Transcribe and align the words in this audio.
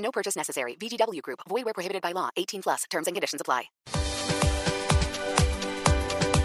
No 0.00 0.10
purchase 0.10 0.36
necessary. 0.36 0.76
VGW 0.76 1.22
Group. 1.22 1.40
Void 1.48 1.64
where 1.64 1.74
prohibited 1.74 2.02
by 2.02 2.12
law. 2.12 2.30
18 2.36 2.62
plus. 2.62 2.84
Terms 2.90 3.06
and 3.06 3.14
conditions 3.14 3.40
apply. 3.40 3.70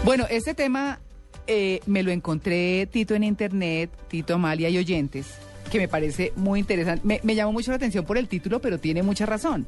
Bueno, 0.04 0.24
este 0.30 0.54
tema 0.54 1.00
eh, 1.48 1.80
me 1.86 2.04
lo 2.04 2.12
encontré, 2.12 2.86
Tito, 2.86 3.14
en 3.14 3.24
internet, 3.24 3.90
Tito 4.08 4.34
Amalia 4.34 4.68
y 4.68 4.78
oyentes, 4.78 5.26
que 5.70 5.78
me 5.78 5.88
parece 5.88 6.32
muy 6.36 6.60
interesante. 6.60 7.04
Me, 7.04 7.20
me 7.24 7.34
llamó 7.34 7.52
mucho 7.52 7.72
la 7.72 7.76
atención 7.76 8.04
por 8.04 8.16
el 8.16 8.28
título, 8.28 8.60
pero 8.60 8.78
tiene 8.78 9.02
mucha 9.02 9.26
razón. 9.26 9.66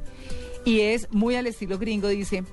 Y 0.65 0.81
es 0.81 1.11
muy 1.11 1.35
al 1.35 1.49
estilo 1.49 1.77
gringo, 1.77 2.07
dice, 2.07 2.45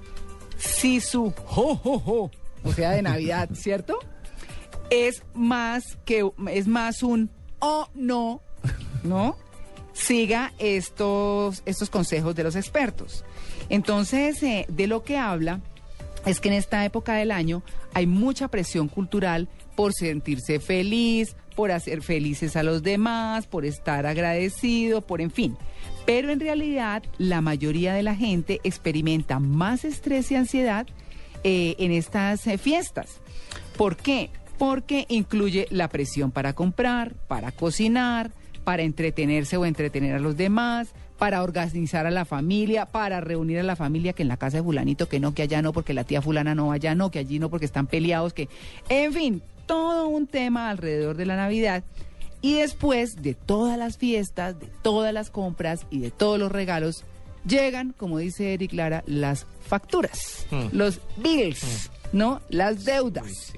si 0.57 0.99
su 0.99 1.33
ho, 1.47 1.79
ho, 1.83 2.01
ho, 2.05 2.31
o 2.63 2.73
sea, 2.73 2.91
de 2.91 3.01
Navidad, 3.01 3.49
¿cierto? 3.53 3.99
Es 4.89 5.23
más 5.33 5.97
que, 6.05 6.27
es 6.51 6.67
más 6.67 7.03
un 7.03 7.29
oh 7.59 7.87
no, 7.93 8.41
¿no? 9.03 9.37
Siga 9.95 10.53
estos, 10.59 11.63
estos 11.65 11.89
consejos 11.89 12.35
de 12.35 12.43
los 12.43 12.55
expertos. 12.55 13.23
Entonces, 13.69 14.43
eh, 14.43 14.65
de 14.67 14.87
lo 14.87 15.03
que 15.03 15.17
habla 15.17 15.61
es 16.25 16.39
que 16.39 16.49
en 16.49 16.55
esta 16.55 16.83
época 16.85 17.13
del 17.13 17.31
año 17.31 17.63
hay 17.93 18.05
mucha 18.05 18.49
presión 18.49 18.89
cultural 18.89 19.47
por 19.75 19.93
sentirse 19.93 20.59
feliz, 20.59 21.35
por 21.55 21.71
hacer 21.71 22.01
felices 22.01 22.55
a 22.55 22.63
los 22.63 22.83
demás, 22.83 23.47
por 23.47 23.65
estar 23.65 24.05
agradecido, 24.05 25.01
por 25.01 25.21
en 25.21 25.31
fin. 25.31 25.57
Pero 26.05 26.31
en 26.31 26.39
realidad 26.39 27.03
la 27.17 27.41
mayoría 27.41 27.93
de 27.93 28.03
la 28.03 28.15
gente 28.15 28.59
experimenta 28.63 29.39
más 29.39 29.85
estrés 29.85 30.29
y 30.31 30.35
ansiedad 30.35 30.85
eh, 31.43 31.75
en 31.79 31.91
estas 31.91 32.45
eh, 32.47 32.57
fiestas. 32.57 33.21
¿Por 33.77 33.95
qué? 33.95 34.29
Porque 34.57 35.05
incluye 35.09 35.67
la 35.69 35.89
presión 35.89 36.31
para 36.31 36.53
comprar, 36.53 37.13
para 37.27 37.51
cocinar, 37.51 38.31
para 38.65 38.83
entretenerse 38.83 39.55
o 39.55 39.65
entretener 39.65 40.15
a 40.15 40.19
los 40.19 40.35
demás, 40.35 40.89
para 41.17 41.43
organizar 41.43 42.05
a 42.05 42.11
la 42.11 42.25
familia, 42.25 42.87
para 42.87 43.21
reunir 43.21 43.59
a 43.59 43.63
la 43.63 43.77
familia 43.77 44.11
que 44.11 44.23
en 44.23 44.27
la 44.27 44.35
casa 44.35 44.57
de 44.57 44.63
fulanito, 44.63 45.07
que 45.07 45.21
no, 45.21 45.33
que 45.33 45.43
allá 45.43 45.61
no, 45.61 45.71
porque 45.71 45.93
la 45.93 46.03
tía 46.03 46.21
fulana 46.21 46.55
no, 46.55 46.73
allá 46.73 46.95
no, 46.95 47.11
que 47.11 47.19
allí 47.19 47.39
no, 47.39 47.49
porque 47.49 47.65
están 47.65 47.87
peleados, 47.87 48.33
que... 48.33 48.49
En 48.89 49.13
fin, 49.13 49.41
todo 49.65 50.07
un 50.09 50.27
tema 50.27 50.69
alrededor 50.69 51.15
de 51.15 51.25
la 51.25 51.37
Navidad. 51.37 51.83
Y 52.41 52.55
después 52.55 53.21
de 53.21 53.33
todas 53.33 53.77
las 53.77 53.97
fiestas, 53.97 54.59
de 54.59 54.67
todas 54.81 55.13
las 55.13 55.29
compras 55.29 55.85
y 55.89 55.99
de 55.99 56.11
todos 56.11 56.37
los 56.37 56.51
regalos, 56.51 57.05
llegan, 57.47 57.93
como 57.97 58.17
dice 58.17 58.53
Eric 58.53 58.73
Lara, 58.73 59.03
las 59.07 59.45
facturas, 59.61 60.45
los 60.71 60.99
bills, 61.17 61.89
¿no? 62.11 62.41
Las 62.49 62.83
deudas. 62.83 63.53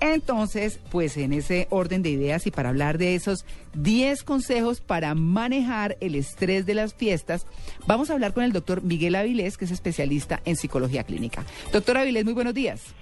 Entonces, 0.00 0.80
pues 0.90 1.16
en 1.16 1.32
ese 1.32 1.66
orden 1.70 2.02
de 2.02 2.10
ideas 2.10 2.46
y 2.46 2.50
para 2.50 2.68
hablar 2.68 2.98
de 2.98 3.14
esos 3.14 3.44
10 3.74 4.22
consejos 4.22 4.80
para 4.80 5.14
manejar 5.14 5.96
el 6.00 6.14
estrés 6.14 6.66
de 6.66 6.74
las 6.74 6.94
fiestas, 6.94 7.46
vamos 7.86 8.10
a 8.10 8.12
hablar 8.12 8.32
con 8.32 8.44
el 8.44 8.52
doctor 8.52 8.82
Miguel 8.82 9.16
Avilés, 9.16 9.56
que 9.56 9.64
es 9.64 9.70
especialista 9.70 10.40
en 10.44 10.56
psicología 10.56 11.04
clínica. 11.04 11.44
Doctor 11.72 11.98
Avilés, 11.98 12.24
muy 12.24 12.34
buenos 12.34 12.54
días. 12.54 12.94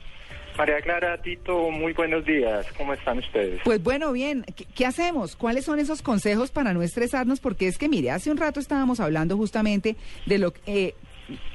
María 0.57 0.81
Clara, 0.81 1.21
Tito, 1.21 1.71
muy 1.71 1.93
buenos 1.93 2.25
días. 2.25 2.67
¿Cómo 2.79 2.95
están 2.95 3.19
ustedes? 3.19 3.61
Pues 3.63 3.83
bueno, 3.83 4.13
bien. 4.13 4.43
¿Qué, 4.57 4.65
qué 4.65 4.87
hacemos? 4.87 5.37
¿Cuáles 5.37 5.67
son 5.67 5.79
esos 5.81 6.01
consejos 6.01 6.51
para 6.51 6.73
no 6.73 6.81
estresarnos? 6.81 7.41
Porque 7.41 7.69
es 7.69 7.77
que, 7.77 7.91
mire, 7.91 8.11
hace 8.11 8.31
un 8.31 8.39
rato 8.39 8.59
estábamos 8.59 9.01
hablando 9.01 9.37
justamente 9.37 9.97
de 10.25 10.39
lo 10.39 10.53
que... 10.53 10.61
Eh, 10.67 10.95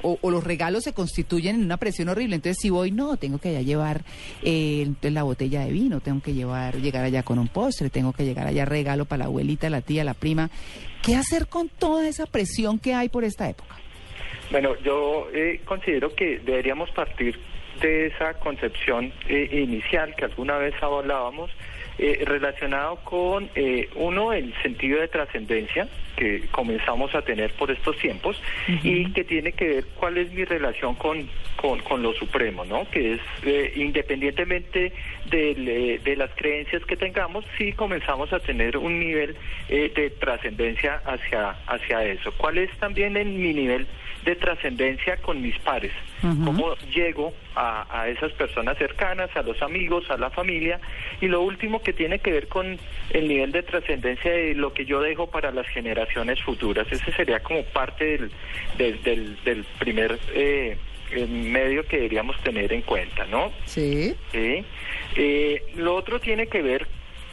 o, 0.02 0.18
los 0.30 0.44
regalos 0.44 0.84
se 0.84 0.94
constituyen 0.94 1.56
en 1.56 1.64
una 1.64 1.78
presión 1.78 2.10
horrible. 2.10 2.36
Entonces, 2.36 2.58
si 2.62 2.70
voy, 2.70 2.92
no, 2.92 3.18
tengo 3.18 3.38
que 3.38 3.50
allá 3.50 3.62
llevar 3.62 4.02
eh, 4.44 4.88
la 5.02 5.24
botella 5.24 5.62
de 5.66 5.72
vino, 5.72 6.00
tengo 6.00 6.22
que 6.22 6.34
llevar, 6.34 6.76
llegar 6.76 7.04
allá 7.04 7.24
con 7.24 7.40
un 7.40 7.48
postre, 7.48 7.90
tengo 7.90 8.14
que 8.14 8.26
llegar 8.26 8.48
allá 8.48 8.66
regalo 8.66 9.06
para 9.06 9.20
la 9.20 9.26
abuelita, 9.26 9.70
la 9.70 9.82
tía, 9.82 10.04
la 10.04 10.14
prima. 10.14 10.50
¿Qué 11.02 11.16
hacer 11.16 11.48
con 11.48 11.70
toda 11.70 12.08
esa 12.08 12.26
presión 12.26 12.80
que 12.80 12.94
hay 12.94 13.10
por 13.10 13.24
esta 13.24 13.50
época? 13.50 13.76
Bueno, 14.52 14.76
yo 14.84 15.28
eh, 15.34 15.62
considero 15.66 16.14
que 16.14 16.40
deberíamos 16.40 16.90
partir 16.92 17.40
de 17.82 18.08
esa 18.08 18.34
concepción 18.36 19.12
eh, 19.28 19.50
inicial 19.52 20.16
que 20.16 20.26
alguna 20.26 20.58
vez 20.58 20.74
hablábamos, 20.82 21.52
eh, 21.98 22.24
relacionado 22.26 22.98
con, 23.04 23.50
eh, 23.56 23.90
uno, 23.96 24.34
el 24.34 24.54
sentido 24.62 25.00
de 25.00 25.08
trascendencia 25.08 25.88
que 26.22 26.42
comenzamos 26.52 27.16
a 27.16 27.24
tener 27.24 27.52
por 27.54 27.72
estos 27.72 27.98
tiempos 27.98 28.40
uh 28.68 28.72
-huh. 28.74 28.80
y 28.84 29.12
que 29.12 29.24
tiene 29.24 29.54
que 29.54 29.68
ver 29.68 29.86
cuál 30.00 30.20
es 30.20 30.32
mi 30.32 30.46
relación 30.46 30.94
con, 30.94 31.28
con, 31.56 31.80
con 31.80 32.04
lo 32.04 32.14
supremo, 32.14 32.64
¿no? 32.64 32.88
Que 32.92 33.14
es, 33.14 33.22
eh, 33.44 33.74
independientemente 33.76 34.94
de, 35.32 36.00
de, 36.04 36.16
las 36.16 36.30
creencias 36.36 36.86
que 36.86 36.96
tengamos, 36.96 37.44
sí 37.58 37.74
comenzamos 37.74 38.32
a 38.34 38.40
tener 38.40 38.78
un 38.78 39.00
nivel 39.00 39.36
eh, 39.68 39.92
de 39.96 40.12
trascendencia 40.12 41.02
hacia, 41.06 41.56
hacia 41.66 42.04
eso. 42.04 42.32
¿Cuál 42.38 42.60
es 42.60 42.70
también 42.78 43.18
en 43.18 43.42
mi 43.42 43.54
nivel 43.56 43.88
de 44.24 44.36
trascendencia 44.36 45.18
con 45.18 45.42
mis 45.42 45.58
pares? 45.60 45.94
Uh 46.22 46.28
-huh. 46.28 46.46
¿Cómo 46.46 46.76
llego 46.94 47.34
a, 47.56 47.88
a 47.90 48.10
esas 48.10 48.32
personas 48.34 48.78
cercanas, 48.78 49.36
a 49.36 49.42
los 49.42 49.60
amigos, 49.64 50.04
a 50.12 50.18
la 50.18 50.30
familia? 50.30 50.80
Y 51.20 51.28
lo 51.28 51.42
último 51.42 51.82
que 51.82 51.94
tiene 51.94 52.20
que 52.20 52.32
ver 52.32 52.48
con 52.48 52.78
el 53.10 53.28
nivel 53.28 53.52
de 53.52 53.64
trascendencia 53.64 54.32
de 54.32 54.54
lo 54.54 54.72
que 54.74 54.86
yo 54.86 55.02
dejo 55.02 55.26
para 55.32 55.50
las 55.52 55.68
generaciones 55.68 56.11
futuras. 56.44 56.88
Ese 56.92 57.12
sería 57.14 57.42
como 57.42 57.64
parte 57.64 58.06
del, 58.06 58.32
del, 58.78 59.04
del, 59.04 59.44
del 59.44 59.64
primer 59.80 60.20
eh, 60.34 60.78
medio 61.28 61.86
que 61.86 61.98
deberíamos 61.98 62.40
tener 62.44 62.72
en 62.72 62.82
cuenta, 62.82 63.26
¿no? 63.26 63.52
Sí. 63.66 64.16
sí. 64.32 64.64
Eh, 65.16 65.64
lo 65.76 65.96
otro 65.96 66.20
tiene 66.20 66.48
que 66.48 66.62
ver 66.62 66.88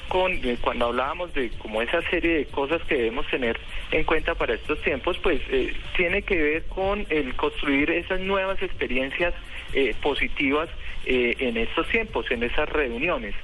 con 0.09 0.33
eh, 0.33 0.57
cuando 0.61 0.87
hablábamos 0.87 1.33
de 1.35 1.51
como 1.59 1.83
esa 1.83 2.03
serie 2.11 2.39
de 2.39 2.47
cosas 2.47 2.83
que 2.83 2.97
debemos 2.97 3.27
tener 3.29 3.59
en 3.93 4.05
cuenta 4.05 4.35
para 4.35 4.55
estos 4.55 4.81
tiempos, 4.83 5.19
pues 5.19 5.41
eh, 5.51 5.75
tiene 5.97 6.23
que 6.23 6.37
ver 6.37 6.65
con 6.65 7.07
el 7.11 7.35
construir 7.37 7.91
esas 7.91 8.21
nuevas 8.21 8.61
experiencias 8.63 9.35
eh, 9.75 9.95
positivas 10.01 10.71
eh, 11.05 11.37
en 11.41 11.59
estos 11.59 11.87
tiempos, 11.89 12.31
en 12.31 12.43
esas 12.43 12.69
reuniones. 12.71 13.35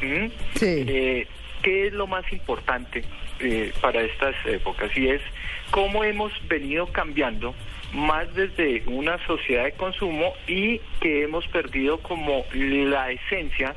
¿Mm? 0.00 0.26
Sí. 0.54 0.84
Eh, 0.88 1.26
¿Qué 1.62 1.88
es 1.88 1.92
lo 1.92 2.06
más 2.06 2.30
importante 2.32 3.04
para 3.80 4.02
estas 4.02 4.34
épocas? 4.46 4.96
Y 4.96 5.08
es 5.08 5.20
cómo 5.70 6.04
hemos 6.04 6.32
venido 6.48 6.86
cambiando 6.86 7.54
más 7.92 8.34
desde 8.34 8.82
una 8.86 9.24
sociedad 9.26 9.64
de 9.64 9.72
consumo 9.72 10.34
y 10.46 10.80
que 11.00 11.22
hemos 11.22 11.46
perdido 11.48 11.98
como 11.98 12.44
la 12.52 13.10
esencia 13.10 13.74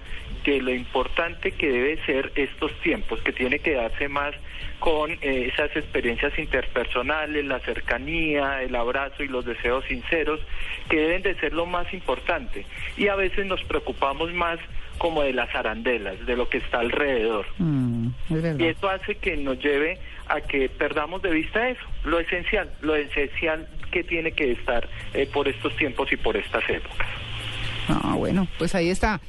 de 0.52 0.62
lo 0.62 0.74
importante 0.74 1.52
que 1.52 1.70
debe 1.70 2.06
ser 2.06 2.32
estos 2.36 2.72
tiempos, 2.82 3.22
que 3.22 3.34
tiene 3.34 3.60
que 3.60 3.74
darse 3.74 4.08
más 4.08 4.34
con 4.80 5.12
eh, 5.12 5.52
esas 5.52 5.76
experiencias 5.76 6.38
interpersonales, 6.40 7.44
la 7.46 7.60
cercanía, 7.60 8.62
el 8.64 8.76
abrazo 8.76 9.24
y 9.24 9.28
los 9.28 9.44
deseos 9.46 9.84
sinceros, 9.86 10.40
que 10.90 10.98
deben 10.98 11.24
de 11.24 11.36
ser 11.36 11.54
lo 11.54 11.66
más 11.66 11.92
importante. 11.94 12.66
Y 12.96 13.08
a 13.08 13.16
veces 13.16 13.46
nos 13.46 13.62
preocupamos 13.64 14.32
más 14.34 14.60
como 14.98 15.22
de 15.22 15.34
las 15.34 15.54
arandelas, 15.54 16.26
de 16.26 16.38
lo 16.38 16.48
que 16.48 16.60
está 16.60 16.80
alrededor. 16.80 17.46
Mm, 17.58 18.08
y 18.58 18.66
eso 18.66 18.90
hace 18.90 19.16
que 19.16 19.36
nos 19.36 19.60
lleve 19.60 20.00
a 20.28 20.42
que 20.42 20.70
perdamos 20.70 21.22
de 21.22 21.32
vista 21.32 21.70
eso, 21.70 21.84
lo 22.06 22.20
esencial, 22.20 22.72
lo 22.82 22.96
esencial 22.96 23.68
que 23.92 24.04
tiene 24.04 24.32
que 24.32 24.54
estar 24.54 24.88
eh, 25.14 25.28
por 25.32 25.48
estos 25.48 25.76
tiempos 25.76 26.12
y 26.12 26.18
por 26.18 26.38
estas 26.38 26.68
épocas. 26.70 27.08
Ah, 27.90 28.16
bueno, 28.18 28.48
pues 28.58 28.74
ahí 28.76 28.90
está. 28.90 29.20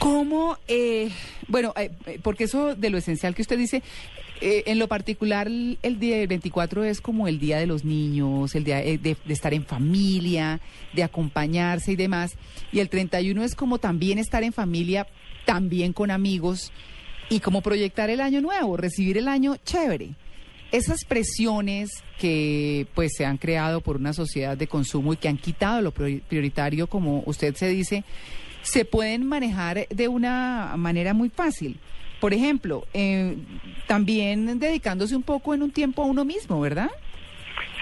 ¿Cómo, 0.00 0.56
eh, 0.66 1.10
bueno, 1.46 1.74
eh, 1.76 1.90
porque 2.22 2.44
eso 2.44 2.74
de 2.74 2.88
lo 2.88 2.96
esencial 2.96 3.34
que 3.34 3.42
usted 3.42 3.58
dice, 3.58 3.82
eh, 4.40 4.62
en 4.64 4.78
lo 4.78 4.88
particular 4.88 5.46
el 5.46 5.98
día 5.98 6.16
del 6.16 6.26
24 6.26 6.84
es 6.84 7.02
como 7.02 7.28
el 7.28 7.38
día 7.38 7.58
de 7.58 7.66
los 7.66 7.84
niños, 7.84 8.54
el 8.54 8.64
día 8.64 8.76
de, 8.76 8.96
de, 8.96 9.16
estar 9.28 9.52
en 9.52 9.66
familia, 9.66 10.58
de 10.94 11.02
acompañarse 11.02 11.92
y 11.92 11.96
demás, 11.96 12.32
y 12.72 12.78
el 12.78 12.88
31 12.88 13.44
es 13.44 13.54
como 13.54 13.76
también 13.76 14.18
estar 14.18 14.42
en 14.42 14.54
familia, 14.54 15.06
también 15.44 15.92
con 15.92 16.10
amigos, 16.10 16.72
y 17.28 17.40
como 17.40 17.60
proyectar 17.60 18.08
el 18.08 18.22
año 18.22 18.40
nuevo, 18.40 18.78
recibir 18.78 19.18
el 19.18 19.28
año 19.28 19.56
chévere. 19.66 20.14
Esas 20.72 21.04
presiones 21.04 21.90
que 22.18 22.86
pues 22.94 23.12
se 23.18 23.26
han 23.26 23.36
creado 23.36 23.82
por 23.82 23.96
una 23.96 24.14
sociedad 24.14 24.56
de 24.56 24.66
consumo 24.66 25.12
y 25.12 25.18
que 25.18 25.28
han 25.28 25.36
quitado 25.36 25.82
lo 25.82 25.90
prioritario, 25.92 26.86
como 26.86 27.22
usted 27.26 27.54
se 27.54 27.68
dice, 27.68 28.02
se 28.70 28.84
pueden 28.84 29.26
manejar 29.26 29.88
de 29.88 30.06
una 30.06 30.74
manera 30.76 31.12
muy 31.12 31.28
fácil. 31.28 31.80
Por 32.20 32.32
ejemplo, 32.32 32.86
eh, 32.94 33.36
también 33.86 34.60
dedicándose 34.60 35.16
un 35.16 35.24
poco 35.24 35.54
en 35.54 35.62
un 35.62 35.72
tiempo 35.72 36.02
a 36.02 36.06
uno 36.06 36.24
mismo, 36.24 36.60
¿verdad? 36.60 36.90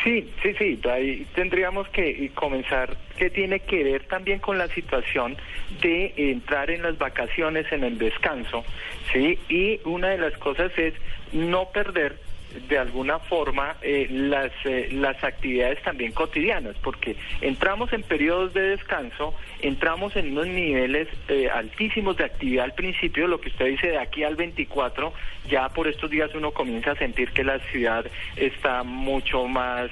Sí, 0.02 0.30
sí, 0.42 0.54
sí, 0.58 0.80
ahí 0.88 1.26
tendríamos 1.34 1.88
que 1.88 2.08
eh, 2.08 2.30
comenzar, 2.34 2.96
que 3.18 3.28
tiene 3.28 3.60
que 3.60 3.84
ver 3.84 4.04
también 4.04 4.38
con 4.38 4.56
la 4.56 4.68
situación 4.68 5.36
de 5.82 6.14
entrar 6.16 6.70
en 6.70 6.82
las 6.82 6.96
vacaciones, 6.96 7.70
en 7.70 7.84
el 7.84 7.98
descanso, 7.98 8.64
¿sí? 9.12 9.38
Y 9.50 9.80
una 9.84 10.08
de 10.08 10.18
las 10.18 10.38
cosas 10.38 10.72
es 10.78 10.94
no 11.32 11.68
perder 11.70 12.18
de 12.68 12.78
alguna 12.78 13.18
forma 13.18 13.76
eh, 13.82 14.06
las, 14.10 14.50
eh, 14.64 14.88
las 14.92 15.22
actividades 15.22 15.82
también 15.82 16.12
cotidianas, 16.12 16.76
porque 16.82 17.16
entramos 17.40 17.92
en 17.92 18.02
periodos 18.02 18.54
de 18.54 18.70
descanso, 18.70 19.34
entramos 19.60 20.16
en 20.16 20.32
unos 20.32 20.46
niveles 20.46 21.08
eh, 21.28 21.48
altísimos 21.52 22.16
de 22.16 22.24
actividad 22.24 22.64
al 22.64 22.74
principio, 22.74 23.26
lo 23.26 23.40
que 23.40 23.48
usted 23.50 23.66
dice 23.66 23.88
de 23.88 23.98
aquí 23.98 24.24
al 24.24 24.36
24, 24.36 25.12
ya 25.48 25.68
por 25.68 25.88
estos 25.88 26.10
días 26.10 26.34
uno 26.34 26.52
comienza 26.52 26.92
a 26.92 26.96
sentir 26.96 27.30
que 27.32 27.44
la 27.44 27.58
ciudad 27.70 28.06
está 28.36 28.82
mucho 28.82 29.46
más 29.46 29.90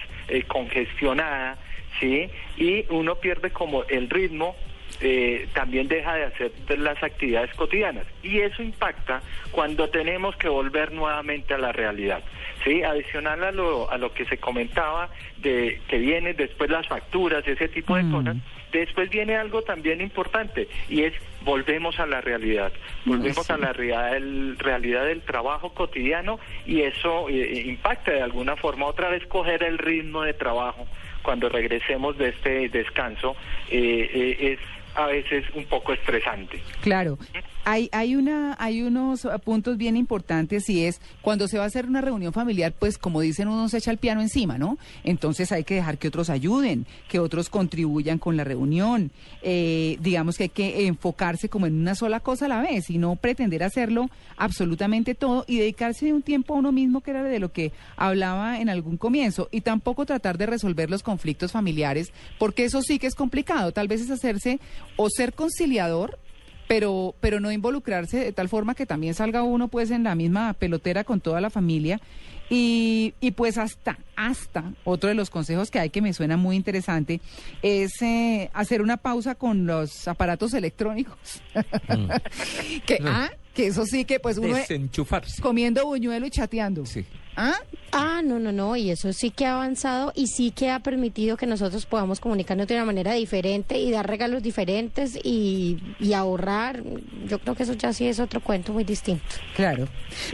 congestionada, 0.48 1.58
¿sí? 2.00 2.28
Y 2.56 2.84
uno 2.90 3.16
pierde 3.16 3.50
como 3.50 3.84
el 3.84 4.10
ritmo 4.10 4.56
eh, 5.00 5.48
también 5.52 5.88
deja 5.88 6.14
de 6.14 6.24
hacer 6.24 6.52
las 6.78 7.02
actividades 7.02 7.54
cotidianas. 7.54 8.06
Y 8.22 8.40
eso 8.40 8.62
impacta 8.62 9.20
cuando 9.50 9.88
tenemos 9.90 10.36
que 10.36 10.48
volver 10.48 10.92
nuevamente 10.92 11.54
a 11.54 11.58
la 11.58 11.72
realidad. 11.72 12.22
¿sí? 12.64 12.82
Adicional 12.82 13.44
a 13.44 13.52
lo, 13.52 13.90
a 13.90 13.98
lo 13.98 14.12
que 14.12 14.24
se 14.24 14.38
comentaba, 14.38 15.10
de 15.38 15.80
que 15.88 15.98
viene 15.98 16.34
después 16.34 16.70
las 16.70 16.86
facturas, 16.88 17.46
ese 17.46 17.68
tipo 17.68 17.94
de 17.96 18.10
cosas, 18.10 18.36
después 18.72 19.10
viene 19.10 19.36
algo 19.36 19.62
también 19.62 20.00
importante 20.00 20.68
y 20.88 21.02
es 21.02 21.14
volvemos 21.42 22.00
a 22.00 22.06
la 22.06 22.20
realidad, 22.20 22.72
volvemos 23.04 23.48
a 23.50 23.56
la 23.56 23.72
realidad 23.72 24.12
del, 24.12 24.58
realidad 24.58 25.04
del 25.04 25.22
trabajo 25.22 25.72
cotidiano 25.72 26.40
y 26.66 26.80
eso 26.80 27.28
eh, 27.28 27.62
impacta 27.66 28.12
de 28.12 28.22
alguna 28.22 28.56
forma 28.56 28.86
otra 28.86 29.10
vez 29.10 29.24
coger 29.26 29.62
el 29.62 29.78
ritmo 29.78 30.22
de 30.22 30.34
trabajo 30.34 30.86
cuando 31.26 31.48
regresemos 31.48 32.16
de 32.16 32.28
este 32.28 32.68
descanso 32.68 33.34
eh, 33.68 34.08
eh, 34.14 34.52
es 34.52 34.60
a 34.96 35.06
veces 35.06 35.44
un 35.54 35.64
poco 35.66 35.92
estresante. 35.92 36.62
Claro. 36.80 37.18
Hay, 37.64 37.88
hay, 37.92 38.14
una, 38.14 38.56
hay 38.58 38.82
unos 38.82 39.26
puntos 39.44 39.76
bien 39.76 39.96
importantes 39.96 40.68
y 40.70 40.84
es 40.84 41.00
cuando 41.20 41.48
se 41.48 41.58
va 41.58 41.64
a 41.64 41.66
hacer 41.66 41.86
una 41.86 42.00
reunión 42.00 42.32
familiar, 42.32 42.72
pues 42.78 42.96
como 42.96 43.20
dicen, 43.20 43.48
uno 43.48 43.68
se 43.68 43.78
echa 43.78 43.90
el 43.90 43.98
piano 43.98 44.20
encima, 44.20 44.56
¿no? 44.56 44.78
Entonces 45.04 45.50
hay 45.52 45.64
que 45.64 45.74
dejar 45.74 45.98
que 45.98 46.08
otros 46.08 46.30
ayuden, 46.30 46.86
que 47.08 47.18
otros 47.18 47.50
contribuyan 47.50 48.18
con 48.18 48.36
la 48.36 48.44
reunión. 48.44 49.10
Eh, 49.42 49.98
digamos 50.00 50.38
que 50.38 50.44
hay 50.44 50.48
que 50.48 50.86
enfocarse 50.86 51.48
como 51.48 51.66
en 51.66 51.74
una 51.74 51.94
sola 51.94 52.20
cosa 52.20 52.46
a 52.46 52.48
la 52.48 52.62
vez 52.62 52.88
y 52.88 52.98
no 52.98 53.16
pretender 53.16 53.64
hacerlo 53.64 54.08
absolutamente 54.36 55.14
todo 55.14 55.44
y 55.46 55.58
dedicarse 55.58 56.12
un 56.12 56.22
tiempo 56.22 56.54
a 56.54 56.58
uno 56.58 56.72
mismo, 56.72 57.00
que 57.00 57.10
era 57.10 57.24
de 57.24 57.40
lo 57.40 57.52
que 57.52 57.72
hablaba 57.96 58.60
en 58.60 58.68
algún 58.68 58.96
comienzo, 58.96 59.48
y 59.50 59.60
tampoco 59.60 60.06
tratar 60.06 60.38
de 60.38 60.46
resolver 60.46 60.88
los 60.88 61.02
conflictos 61.02 61.52
familiares, 61.52 62.12
porque 62.38 62.64
eso 62.64 62.80
sí 62.82 62.98
que 62.98 63.06
es 63.06 63.14
complicado. 63.14 63.72
Tal 63.72 63.88
vez 63.88 64.00
es 64.00 64.10
hacerse 64.10 64.60
o 64.96 65.08
ser 65.10 65.34
conciliador 65.34 66.18
pero, 66.66 67.14
pero 67.20 67.40
no 67.40 67.52
involucrarse 67.52 68.18
de 68.18 68.32
tal 68.32 68.48
forma 68.48 68.74
que 68.74 68.86
también 68.86 69.14
salga 69.14 69.42
uno 69.42 69.68
pues 69.68 69.90
en 69.90 70.04
la 70.04 70.14
misma 70.14 70.52
pelotera 70.54 71.04
con 71.04 71.20
toda 71.20 71.40
la 71.40 71.50
familia. 71.50 72.00
Y, 72.48 73.14
y 73.20 73.32
pues 73.32 73.58
hasta, 73.58 73.98
hasta, 74.14 74.72
otro 74.84 75.08
de 75.08 75.16
los 75.16 75.30
consejos 75.30 75.70
que 75.70 75.80
hay 75.80 75.90
que 75.90 76.00
me 76.00 76.12
suena 76.12 76.36
muy 76.36 76.54
interesante, 76.54 77.20
es 77.60 78.00
eh, 78.02 78.50
hacer 78.54 78.82
una 78.82 78.98
pausa 78.98 79.34
con 79.34 79.66
los 79.66 80.06
aparatos 80.06 80.54
electrónicos. 80.54 81.42
Mm. 81.88 82.10
que, 82.86 82.98
ah, 83.04 83.30
que 83.56 83.66
eso 83.68 83.86
sí 83.86 84.04
que 84.04 84.20
pues 84.20 84.36
uno... 84.38 84.54
Desenchufarse. 84.54 85.40
Comiendo 85.40 85.84
buñuelo 85.86 86.26
y 86.26 86.30
chateando. 86.30 86.84
Sí. 86.84 87.04
¿Ah? 87.36 87.54
Ah, 87.92 88.22
no, 88.24 88.38
no, 88.38 88.52
no, 88.52 88.76
y 88.76 88.90
eso 88.90 89.12
sí 89.12 89.30
que 89.30 89.46
ha 89.46 89.54
avanzado 89.54 90.12
y 90.14 90.26
sí 90.26 90.50
que 90.50 90.70
ha 90.70 90.80
permitido 90.80 91.36
que 91.36 91.46
nosotros 91.46 91.84
podamos 91.86 92.20
comunicarnos 92.20 92.66
de 92.66 92.74
una 92.74 92.84
manera 92.84 93.12
diferente 93.14 93.78
y 93.78 93.90
dar 93.90 94.06
regalos 94.06 94.42
diferentes 94.42 95.18
y, 95.22 95.78
y 95.98 96.12
ahorrar. 96.12 96.82
Yo 97.28 97.38
creo 97.38 97.54
que 97.54 97.62
eso 97.62 97.74
ya 97.74 97.92
sí 97.92 98.06
es 98.06 98.20
otro 98.20 98.40
cuento 98.40 98.72
muy 98.72 98.84
distinto. 98.84 99.24
Claro. 99.54 99.88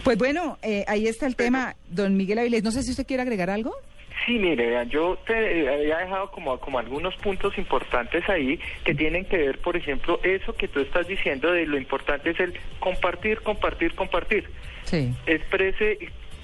Pues 0.05 0.19
bueno, 0.19 0.59
eh, 0.63 0.85
ahí 0.89 1.07
está 1.07 1.27
el 1.27 1.37
tema, 1.37 1.77
don 1.91 2.17
Miguel 2.17 2.39
Avilés. 2.39 2.63
No 2.63 2.71
sé 2.71 2.83
si 2.83 2.91
usted 2.91 3.07
quiere 3.07 3.23
agregar 3.23 3.51
algo. 3.51 3.73
Sí, 4.25 4.39
mire, 4.39 4.67
vean, 4.67 4.89
yo 4.89 5.19
te 5.27 5.69
había 5.69 5.99
dejado 5.99 6.31
como, 6.31 6.59
como 6.59 6.79
algunos 6.79 7.17
puntos 7.17 7.59
importantes 7.59 8.29
ahí 8.29 8.61
que 8.85 8.95
tienen 8.95 9.25
que 9.25 9.37
ver, 9.37 9.59
por 9.59 9.77
ejemplo, 9.77 10.21
eso 10.23 10.55
que 10.55 10.69
tú 10.69 10.81
estás 10.81 11.09
diciendo 11.09 11.51
de 11.51 11.67
lo 11.67 11.77
importante 11.77 12.31
es 12.31 12.41
el 12.41 12.55
compartir, 12.79 13.41
compartir, 13.41 13.95
compartir. 13.95 14.49
Sí. 14.85 15.13
Exprese 15.27 15.99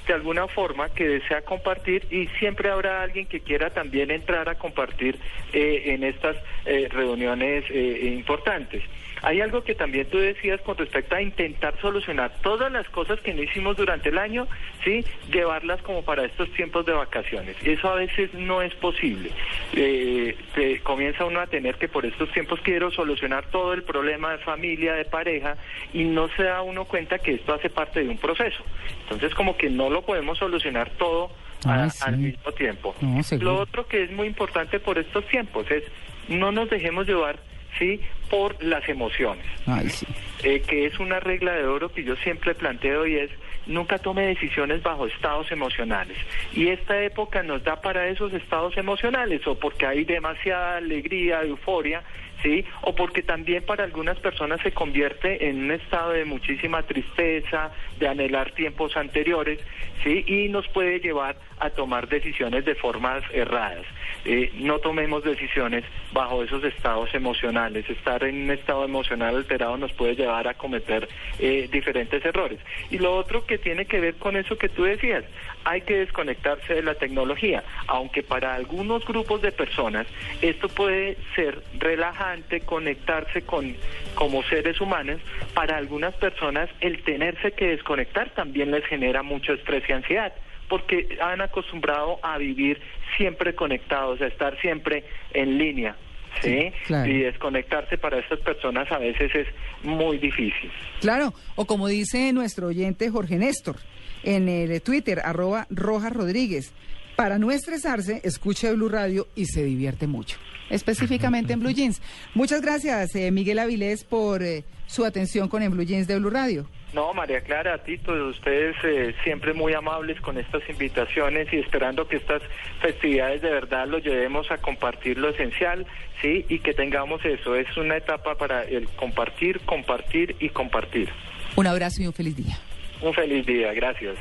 de 0.08 0.14
alguna 0.14 0.48
forma 0.48 0.88
que 0.88 1.06
desea 1.06 1.42
compartir 1.42 2.06
y 2.10 2.26
siempre 2.38 2.70
habrá 2.70 3.02
alguien 3.02 3.26
que 3.26 3.40
quiera 3.40 3.68
también 3.70 4.10
entrar 4.10 4.48
a 4.48 4.56
compartir 4.56 5.18
eh, 5.52 5.82
en 5.86 6.02
estas 6.02 6.36
eh, 6.64 6.88
reuniones 6.90 7.64
eh, 7.68 8.14
importantes. 8.16 8.82
Hay 9.22 9.40
algo 9.40 9.62
que 9.62 9.74
también 9.74 10.06
tú 10.08 10.18
decías 10.18 10.60
con 10.60 10.76
respecto 10.76 11.14
a 11.16 11.22
intentar 11.22 11.74
solucionar 11.80 12.32
todas 12.42 12.70
las 12.70 12.88
cosas 12.88 13.20
que 13.20 13.34
no 13.34 13.42
hicimos 13.42 13.76
durante 13.76 14.10
el 14.10 14.18
año, 14.18 14.46
¿sí? 14.84 15.04
Llevarlas 15.32 15.82
como 15.82 16.04
para 16.04 16.24
estos 16.24 16.50
tiempos 16.52 16.86
de 16.86 16.92
vacaciones. 16.92 17.56
Eso 17.64 17.88
a 17.88 17.96
veces 17.96 18.32
no 18.34 18.62
es 18.62 18.74
posible. 18.74 19.30
Eh, 19.74 20.36
comienza 20.82 21.24
uno 21.24 21.40
a 21.40 21.46
tener 21.46 21.76
que 21.76 21.88
por 21.88 22.06
estos 22.06 22.30
tiempos 22.32 22.60
quiero 22.62 22.90
solucionar 22.90 23.46
todo 23.50 23.72
el 23.72 23.82
problema 23.82 24.32
de 24.32 24.38
familia, 24.38 24.94
de 24.94 25.04
pareja, 25.04 25.56
y 25.92 26.04
no 26.04 26.28
se 26.36 26.44
da 26.44 26.62
uno 26.62 26.84
cuenta 26.84 27.18
que 27.18 27.34
esto 27.34 27.54
hace 27.54 27.70
parte 27.70 28.02
de 28.02 28.08
un 28.08 28.18
proceso. 28.18 28.62
Entonces 29.02 29.34
como 29.34 29.56
que 29.56 29.70
no 29.70 29.90
lo 29.90 29.97
podemos 30.02 30.38
solucionar 30.38 30.90
todo 30.98 31.30
Ah, 31.64 31.82
al 31.82 31.90
sí. 31.90 32.10
mismo 32.20 32.52
tiempo. 32.52 32.94
No. 33.00 33.20
Lo 33.40 33.56
otro 33.56 33.84
que 33.88 34.04
es 34.04 34.12
muy 34.12 34.28
importante 34.28 34.78
por 34.78 34.96
estos 34.96 35.26
tiempos 35.26 35.68
es 35.70 35.82
no 36.28 36.52
nos 36.52 36.70
dejemos 36.70 37.06
llevar 37.08 37.40
sí 37.80 38.00
por 38.30 38.62
las 38.62 38.88
emociones 38.88 39.44
Ay, 39.66 39.88
sí. 39.90 40.06
eh, 40.44 40.60
que 40.66 40.86
es 40.86 40.98
una 41.00 41.18
regla 41.18 41.52
de 41.52 41.66
oro 41.66 41.92
que 41.92 42.04
yo 42.04 42.14
siempre 42.16 42.54
planteo 42.54 43.06
y 43.08 43.16
es 43.16 43.30
nunca 43.66 43.98
tome 43.98 44.22
decisiones 44.26 44.82
bajo 44.84 45.06
estados 45.06 45.50
emocionales. 45.50 46.16
Y 46.54 46.68
esta 46.68 47.02
época 47.02 47.42
nos 47.42 47.62
da 47.64 47.80
para 47.82 48.08
esos 48.08 48.32
estados 48.32 48.76
emocionales, 48.78 49.46
o 49.46 49.58
porque 49.58 49.84
hay 49.84 50.04
demasiada 50.04 50.76
alegría, 50.78 51.42
euforia, 51.42 52.02
¿sí? 52.42 52.64
O 52.82 52.94
porque 52.94 53.22
también 53.22 53.64
para 53.64 53.84
algunas 53.84 54.18
personas 54.18 54.60
se 54.62 54.72
convierte 54.72 55.48
en 55.48 55.64
un 55.64 55.70
estado 55.72 56.12
de 56.12 56.24
muchísima 56.24 56.82
tristeza, 56.82 57.70
de 57.98 58.08
anhelar 58.08 58.52
tiempos 58.52 58.96
anteriores, 58.96 59.58
¿sí? 60.02 60.24
Y 60.26 60.48
nos 60.48 60.68
puede 60.68 61.00
llevar 61.00 61.36
a 61.60 61.70
tomar 61.70 62.08
decisiones 62.08 62.64
de 62.64 62.74
formas 62.74 63.22
erradas. 63.32 63.84
Eh, 64.24 64.52
no 64.56 64.78
tomemos 64.78 65.24
decisiones 65.24 65.84
bajo 66.12 66.42
esos 66.42 66.62
estados 66.64 67.12
emocionales. 67.14 67.88
Estar 67.88 68.22
en 68.24 68.42
un 68.42 68.50
estado 68.50 68.84
emocional 68.84 69.36
alterado 69.36 69.76
nos 69.76 69.92
puede 69.92 70.14
llevar 70.14 70.48
a 70.48 70.54
cometer 70.54 71.08
eh, 71.38 71.68
diferentes 71.70 72.24
errores. 72.24 72.58
Y 72.90 72.98
lo 72.98 73.14
otro 73.16 73.46
que 73.46 73.58
tiene 73.58 73.86
que 73.86 74.00
ver 74.00 74.14
con 74.14 74.36
eso 74.36 74.56
que 74.56 74.68
tú 74.68 74.84
decías, 74.84 75.24
hay 75.68 75.82
que 75.82 75.98
desconectarse 75.98 76.74
de 76.74 76.82
la 76.82 76.94
tecnología, 76.94 77.62
aunque 77.88 78.22
para 78.22 78.54
algunos 78.54 79.04
grupos 79.04 79.42
de 79.42 79.52
personas 79.52 80.06
esto 80.40 80.68
puede 80.70 81.18
ser 81.34 81.62
relajante, 81.78 82.60
conectarse 82.60 83.42
con 83.42 83.76
como 84.14 84.42
seres 84.44 84.80
humanos, 84.80 85.20
para 85.52 85.76
algunas 85.76 86.14
personas 86.14 86.70
el 86.80 87.02
tenerse 87.02 87.52
que 87.52 87.68
desconectar 87.68 88.30
también 88.30 88.70
les 88.70 88.84
genera 88.86 89.22
mucho 89.22 89.52
estrés 89.52 89.84
y 89.88 89.92
ansiedad 89.92 90.32
porque 90.68 91.18
han 91.20 91.40
acostumbrado 91.40 92.18
a 92.22 92.36
vivir 92.36 92.80
siempre 93.16 93.54
conectados, 93.54 94.20
a 94.20 94.26
estar 94.26 94.58
siempre 94.60 95.04
en 95.32 95.56
línea. 95.56 95.96
¿Sí? 96.42 96.72
Claro. 96.86 97.10
Y 97.10 97.18
desconectarse 97.20 97.98
para 97.98 98.18
estas 98.18 98.40
personas 98.40 98.90
a 98.90 98.98
veces 98.98 99.34
es 99.34 99.46
muy 99.82 100.18
difícil. 100.18 100.70
Claro, 101.00 101.34
o 101.56 101.64
como 101.64 101.88
dice 101.88 102.32
nuestro 102.32 102.68
oyente 102.68 103.10
Jorge 103.10 103.36
Néstor 103.36 103.76
en 104.22 104.48
el 104.48 104.82
Twitter, 104.82 105.20
arroba 105.24 105.66
Rojas 105.70 106.12
Rodríguez, 106.12 106.72
para 107.16 107.38
no 107.38 107.50
estresarse, 107.50 108.20
escuche 108.22 108.72
Blue 108.74 108.88
Radio 108.88 109.26
y 109.34 109.46
se 109.46 109.64
divierte 109.64 110.06
mucho, 110.06 110.38
específicamente 110.70 111.52
en 111.52 111.60
Blue 111.60 111.70
Jeans. 111.72 112.00
Muchas 112.34 112.60
gracias, 112.60 113.14
eh, 113.14 113.30
Miguel 113.30 113.58
Avilés, 113.58 114.04
por 114.04 114.42
eh, 114.42 114.64
su 114.86 115.04
atención 115.04 115.48
con 115.48 115.62
en 115.62 115.72
Blue 115.72 115.84
Jeans 115.84 116.06
de 116.06 116.18
Blue 116.18 116.30
Radio. 116.30 116.68
No, 116.94 117.12
María 117.12 117.42
Clara, 117.42 117.74
a 117.74 117.78
ti, 117.78 117.98
todos 117.98 118.36
ustedes 118.36 118.74
eh, 118.82 119.14
siempre 119.22 119.52
muy 119.52 119.74
amables 119.74 120.20
con 120.20 120.38
estas 120.38 120.62
invitaciones 120.70 121.52
y 121.52 121.58
esperando 121.58 122.08
que 122.08 122.16
estas 122.16 122.42
festividades 122.80 123.42
de 123.42 123.50
verdad 123.50 123.86
lo 123.86 123.98
llevemos 123.98 124.50
a 124.50 124.56
compartir 124.58 125.18
lo 125.18 125.28
esencial, 125.28 125.86
¿sí? 126.22 126.46
Y 126.48 126.60
que 126.60 126.72
tengamos 126.72 127.22
eso, 127.24 127.54
es 127.54 127.76
una 127.76 127.96
etapa 127.96 128.36
para 128.36 128.64
el 128.64 128.88
compartir, 128.90 129.60
compartir 129.60 130.36
y 130.40 130.48
compartir. 130.48 131.10
Un 131.56 131.66
abrazo 131.66 132.02
y 132.02 132.06
un 132.06 132.14
feliz 132.14 132.36
día. 132.36 132.58
Un 133.02 133.12
feliz 133.12 133.44
día, 133.44 133.72
gracias. 133.74 134.18